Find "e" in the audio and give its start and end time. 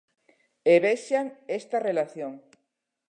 0.73-0.75